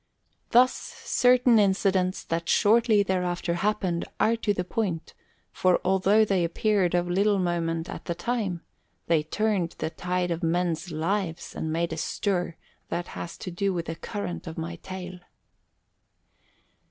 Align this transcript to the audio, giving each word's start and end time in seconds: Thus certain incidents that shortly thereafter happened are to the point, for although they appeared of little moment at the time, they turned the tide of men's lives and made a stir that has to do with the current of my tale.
Thus 0.49 0.73
certain 0.73 1.59
incidents 1.59 2.23
that 2.23 2.49
shortly 2.49 3.03
thereafter 3.03 3.53
happened 3.53 4.03
are 4.19 4.35
to 4.35 4.51
the 4.51 4.63
point, 4.63 5.13
for 5.51 5.79
although 5.85 6.25
they 6.25 6.43
appeared 6.43 6.95
of 6.95 7.07
little 7.07 7.37
moment 7.37 7.87
at 7.87 8.05
the 8.05 8.15
time, 8.15 8.63
they 9.05 9.21
turned 9.21 9.75
the 9.77 9.91
tide 9.91 10.31
of 10.31 10.41
men's 10.41 10.91
lives 10.91 11.55
and 11.55 11.71
made 11.71 11.93
a 11.93 11.97
stir 11.97 12.55
that 12.89 13.09
has 13.09 13.37
to 13.37 13.51
do 13.51 13.75
with 13.75 13.85
the 13.85 13.95
current 13.95 14.47
of 14.47 14.57
my 14.57 14.77
tale. 14.77 15.19